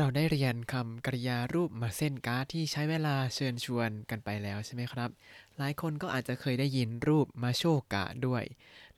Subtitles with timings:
[0.00, 5.10] เราได้เรียนคำกริยารูปมาเส้นการ์ดที่ใช้เวลาเชิญชวนกันไปแล้วใช่ไหมครับ
[5.58, 8.44] หลายคนก็อาจจะเคยได้ยินรูปมาโชกะด้วย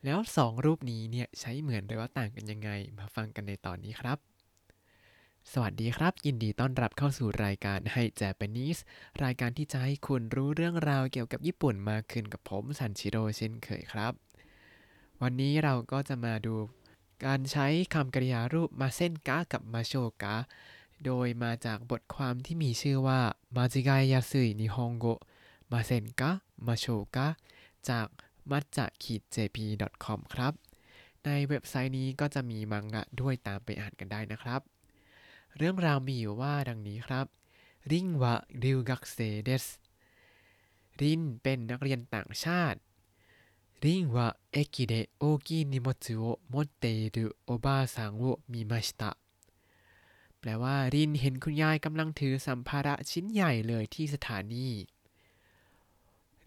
[0.04, 4.18] แล้วสองรูปนี้เนี่ยใช้เหมือนหรือว่าต่างกันยังไง มาฟังกันในตอนนี้ครับ
[5.52, 8.80] สวัสดีครับ ยินดีต้อนรับเข้าสู่รายการให้ Japanese
[9.24, 14.12] รายการที่จะให้คุณรู้เรื่องราวเกี่ยวกับญี่ปุ่นมากขึ้นกับผมซันชิโร่เช่นเคยครับ
[15.22, 16.54] วันนี้เราก็จะมาดู
[17.26, 20.36] การใช้คำกริยารูปมาเส้นกะกับมาโชกะ
[21.04, 23.20] โดยมาจากบทความที่มีชื่อว่า
[23.56, 25.06] มาจิกายยาสึยนิฮงโก
[25.72, 26.30] มาเซนกะ
[26.66, 26.86] มาโช
[27.16, 27.28] กะ
[27.88, 28.06] จาก
[28.50, 30.52] มัจจะขีด jp.com ครับ
[31.24, 34.60] ในเว็บไซต์นี้ก็จะมีมังงะด้วยตามไปอ่านกันได้นะครับ
[35.56, 37.26] เรื่องราวมีอยู่ว่าดังนี้ครับ
[37.90, 39.64] ริงวะริวกักเซเดส
[41.00, 42.78] รินเป็นนักเรียนต่างชาติ
[43.84, 49.10] りんは駅で大きい荷物を持っているおばあさんを見ました
[50.40, 54.66] แปลว่ารินเห็นคุณยายกำลังถือสัมภาระชิ้นใหญ่เลยที่สถานี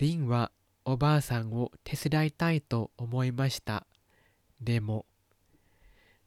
[0.01, 0.43] りんはお
[0.83, 3.71] ばあさんを手伝いたいと思いました。
[3.77, 4.89] でも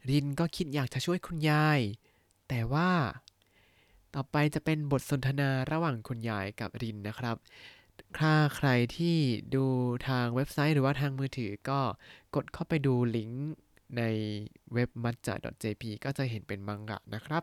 [0.08, 1.80] รินก็คิดอยากจะช่วยคุณยาย
[2.48, 2.90] แต่ว่า
[4.14, 7.36] ต่อไปจะเป็นบทสนทนาระหว่างคุณยายกับรินนะครับ
[8.18, 9.16] ถ้าใครที่
[9.54, 9.64] ดู
[10.08, 11.80] ทางเว็บไซต์หรือว่าทางมือถือก็
[12.34, 13.52] กดเข้าไปดูลิงก์
[13.96, 14.02] ใน
[14.72, 17.42] เว็บ matcha.jp ก็จะเห็นเป็นมังงะนะครับ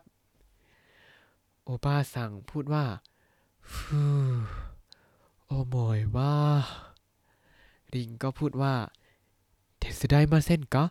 [1.62, 2.84] โอป้าสั่งพูดว่า
[3.72, 4.02] ฟู
[5.46, 6.34] โอโมยว่า
[7.94, 8.74] ริงก็พูดว่า
[9.78, 10.84] เทสไดมาเส้นกะ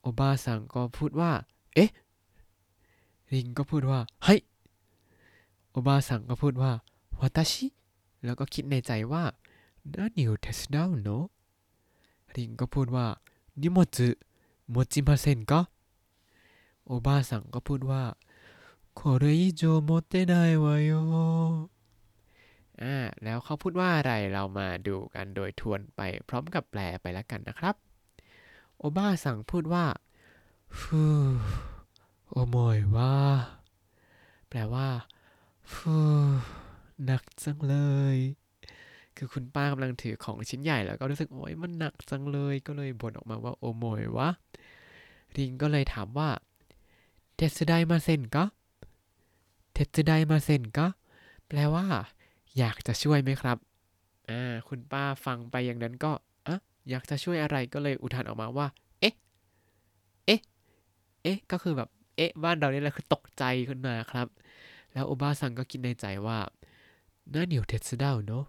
[0.00, 1.32] โอป้าสั่งก็พูดว่า
[1.74, 1.90] เอ๊ะ
[3.32, 4.28] ริงก็พูดว่าไฮ
[5.70, 6.72] โอป้าสั่งก็พูดว่า
[7.20, 7.66] วาตาชิ
[8.24, 9.24] แล้วก็คิดในใจว่า
[9.94, 11.08] นานิวเทสดาวโน
[12.36, 13.06] ริงก็พูดว่า
[13.61, 14.07] นิโมจุ
[14.69, 15.61] โมจิมาเซนกะ
[16.85, 18.03] โอบ้าสั่งก็พูดว่า
[18.99, 21.69] これ以上持ってないわよ
[22.81, 27.75] อ่าแล้วเขาพูดว่าอะไรเรามาดูกันโดยทวนไปพร้อมกับแปลไปแล้วกันนะครับ
[28.77, 29.85] โอบ้าสั่งพูดว่า
[30.79, 31.03] ฟู
[32.29, 33.15] โอโมยว่า
[34.49, 34.87] แปลว่า
[35.73, 35.97] ฟู
[37.05, 37.75] หนักจังเล
[38.15, 38.17] ย
[39.16, 44.28] คือคุณป้ากำลังถือของชิ้นใหญ่แล้วก็รู้สึกโอ้ยมันหนักจังเลยก็เลยบ่นออกมาว่าโอ้โมยวะ
[45.38, 46.28] ริงก็เลยถามว่า
[47.36, 48.44] เทสไดมาเซนกะ
[49.72, 50.86] เทสไดมาเซนกะ
[51.48, 51.86] แปลว่า
[52.58, 53.58] อยากจะช่วยไหมครับ
[54.30, 56.12] อ่าคุณป้าฟังไปอย่างนั้นก็
[56.46, 56.56] อะ
[56.90, 58.66] อยากจะช่วยอะไรก็เลยอุทานออกมาว่า
[59.00, 59.14] เอ๊ะ
[60.26, 60.40] เอ๊ะ
[61.22, 64.26] เอ๊ะก็คือแบบเอ๊ะบ้านเราเนี่ยแหละคือตกใจขึ้นมาครับ
[64.92, 66.38] แล้วโอบาซังก็คิดในใจว่า
[67.32, 68.44] น่าเหนียวเทสดาวเนาะ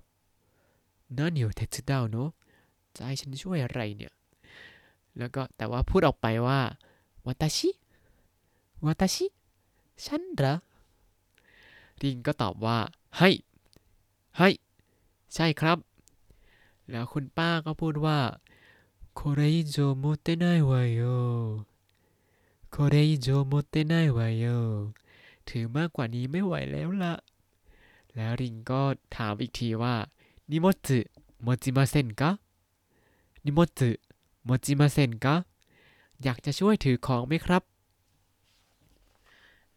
[1.17, 2.31] น่าเหนียวเทสดาวเนาะ
[2.97, 4.13] จะให้ฉันช่วยอะไรเนี่ย
[5.19, 6.61] แล้วก็แต่ว่าพูดออกไปว่า
[7.27, 7.71] วาตาชิ
[8.85, 9.27] วาตาชิ
[10.07, 10.55] ฉันเหรอ
[12.03, 12.79] ริงก็ตอบว่า
[13.19, 13.31] ให้
[14.39, 14.49] ให้
[15.35, 15.79] ใช่ครับ
[16.91, 18.19] แล้วคุณป้าก็พูดว่า
[19.19, 21.03] これ以上持ってないわよ
[22.75, 24.45] これ以上持ってないわよ
[25.49, 27.15] ถือมากกว่านี้ไม่ไหวแล้วละ
[28.17, 28.83] แล้วริงก็
[29.17, 29.95] ถามอีกทีว่า
[30.52, 31.00] นิโมจุ
[31.44, 32.30] โมจิมาเซนกะ
[33.46, 33.90] นิโมจุ
[34.46, 35.36] โมจิมาเซนกะ
[36.24, 37.64] อยากจะช่วยถือของไหมครับ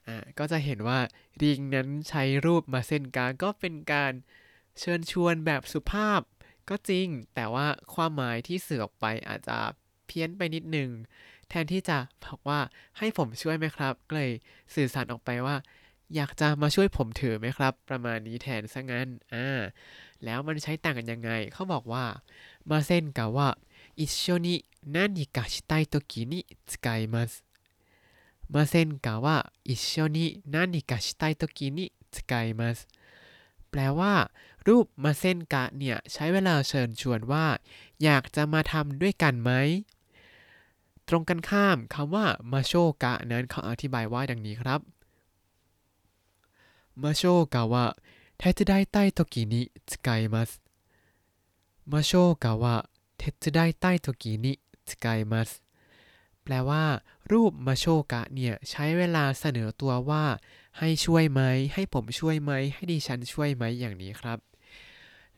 [0.06, 0.99] อ่าก็จะเห็นว่า
[1.43, 4.12] ริงนั้นใช้รูปมาเซนกาก็เป็นการ
[4.78, 6.21] เชิญชวนแบบสุภาพ
[6.69, 9.59] ก็จริง แต่ว่าความหมายที่สื่อออกไปอาจจะ
[10.06, 10.91] เพี้ยนไปนิดนึง
[11.48, 12.60] แทนที่จะบอกว่า
[12.98, 14.33] ให้ผมช่วยไหมครับ ก็เลย
[14.75, 15.56] สื่อสารออกไปว่า
[16.16, 19.48] อยากจะมาช่วยผมถือไหมครับ ประมาณนี้แทนซะงั้น อ่า
[20.24, 22.06] แล้วมันใช้ต่างกันยังไง เขาบอกว่า
[22.70, 23.50] มาเส้นกะว่า
[24.02, 24.48] 一緒に
[24.96, 26.34] 何かしたい時に
[26.68, 27.32] 使います
[28.54, 29.38] มาเส้นกะว่า
[29.70, 30.18] 一緒に
[30.54, 32.78] 何かしたい時に使います
[33.70, 34.14] แปลว่า
[34.68, 37.46] รูปมาเส้นกะเนี่ย ใช้เวลาเชิญชวนว่า
[38.04, 39.52] อยากจะมาทำด้วยกันไหม
[41.08, 42.74] ตรงกันข้ามคำว่ามาโช
[43.04, 44.80] กะนั้นเขาอธิบายว่าดังนี้ครับ
[47.02, 47.23] มาโช
[47.53, 47.85] กะว่า
[48.41, 50.62] 手伝いたい時に使います
[51.91, 52.12] มาโช
[52.44, 52.76] กะว่า
[53.18, 55.62] 手伝いたい時に使います
[56.44, 56.84] แปลว่า
[57.32, 60.23] รูปมาโชกะเนี่ย ใช้เวลาเสนอตัวว่า
[60.79, 61.41] ให้ช่วยไหม
[61.73, 64.40] ให้ผมช่วยไหม ให้ดิฉันช่วยไหมอย่างนี้ครับ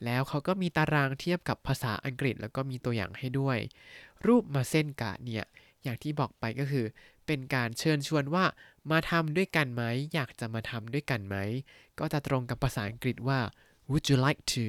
[0.03, 3.57] แล้วเขาก็มีตารางเทียบกับภาษาอังกฤษแล้วก็มีตัวอย่างให้ด้วย
[4.25, 5.45] รูปมาเส้นกะเนี่ย
[5.83, 6.85] อย่างที่บอกไปก็คือ
[7.25, 8.45] เป็นการเชิญชวนว่า
[8.90, 9.82] มาทำด้วยกันไหม
[10.14, 11.36] อยากจะมาทำด้วยกันไหม
[11.98, 13.38] ก็จะตรงกับภาษาอังกฤษว่า
[13.90, 14.66] would you like to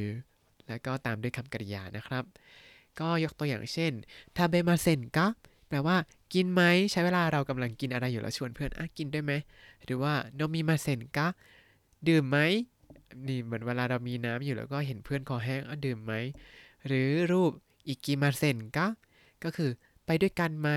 [0.68, 2.24] แล้วก็ตามด้วยคำกริยานะครับ
[3.00, 3.92] ก็ยกตัวอย่างเช่น
[4.36, 5.28] ทาเบมาเซนกะ
[5.68, 5.98] แปลว่า
[6.34, 6.62] กินไหม
[6.92, 9.34] ใช้เวลาเรากำลังกินอะไรอยู่แล้วชวนเพื่อนอะกินด้วยไหม
[9.86, 11.28] หรือว่าโนมิมาเซนกะ
[12.08, 12.38] ดื่มไหม
[13.28, 16.14] นี่เหมือนเวลาเรามีน้ำอยู่แล้วก็เห็นเพื่อนคอแห้งอะดื่มไหม
[16.88, 17.52] หรือรูป
[17.88, 18.88] อิกิมาเซนกะ
[19.44, 19.70] ก็คือ
[20.06, 20.70] ไปด้วยกันไหม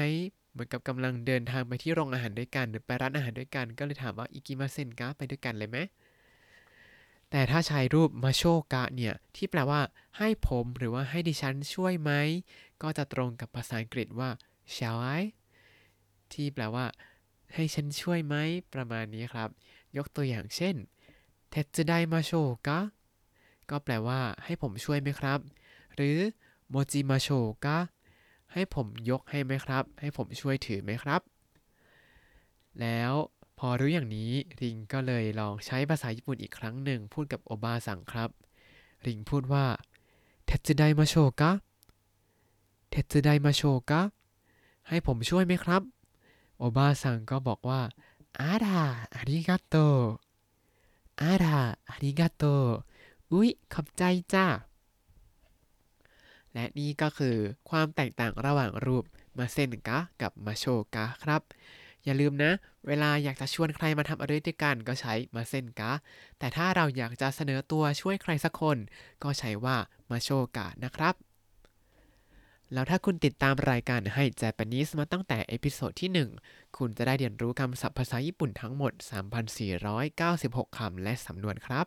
[0.53, 5.79] เหมือนกับกำลังเดินทางไปที่โรงอาหารด้วยกัน หรือไปร้านอาหารด้วยกัน ก็เลยถามว่าอิกิมาเซนกะไปด้วยกันเลยไหม
[7.31, 9.81] แต่ถ้าใช้รูปมาโชกะเนี่ย ที่แปลว่า
[10.19, 12.13] ให้ผมหรือว่าให้ดิฉันช่วยไหม
[12.83, 14.31] ก็จะตรงกับภาษาอังกฤษว่า
[14.75, 15.23] shall I
[16.33, 16.87] ที่แปลว่า
[17.55, 18.35] ให้ฉันช่วยไหม
[18.75, 19.49] ประมาณนี้ครับ
[19.97, 20.75] ยกตัวอย่างเช่น
[21.51, 22.33] เทตสึได้มาโช
[22.67, 22.79] กะ
[23.71, 25.39] ก็แปลว่า ให้ผมช่วยไหมครับ
[25.95, 26.19] หรือ
[26.69, 27.29] โมจิมาโช
[27.65, 27.79] กะ
[28.53, 31.21] ให้ผมยกให้ไหมครับ ให้ผมช่วยถือไหมครับ
[32.81, 33.13] แล้ว
[33.59, 38.31] พอรู้อย่างนี้ริงก็เลยลองใช้ภาษาญี่ปุ่นอีกครั้งหนึ่งพูดกับโอบาสั่งครับ
[39.07, 39.65] ริงพูดว่า
[40.47, 41.51] เทตสึไดมาโชกะ
[42.91, 44.01] เทตสึไดมาโชกะ
[44.89, 45.83] ให้ผมช่วยไหมครับ
[46.59, 47.81] โอบาสั่งก็บอกว่า
[48.41, 48.81] อาดา
[49.15, 49.77] อาริกาโต
[51.21, 51.59] อาดา
[51.89, 52.45] อาริกาโต
[53.31, 54.03] อุ๊ย ขอบใจ
[54.35, 54.47] จ้า
[56.55, 57.37] และนี่ก็คือ
[57.71, 59.05] ความแตกต่างระหว่างรูป
[59.39, 60.65] ませんか กับ ましょう
[60.95, 61.43] かครับ
[62.05, 62.53] อย่าลืมนะ
[62.87, 65.93] เวลาอยากจะชวนใครมาทำอะไรด้วยกันก็ใช้ませんか
[66.39, 68.79] แต่ถ้าเราอยากจะเสนอตัวช่วยใครสักคน
[69.23, 69.77] ก็ใช้ว่า
[70.11, 71.15] ましょうかนะครับ
[72.73, 76.11] แล้วถ้าคุณติดตามรายการให้ Japanese มาตั้งแต่ episode ที่
[76.47, 78.93] 1 คุณจะได้เรียนรู้คำศัพท์ภาษาญี่ปุ่นทั้งหมด
[79.65, 81.87] 3,496 คำและสำนวนครับ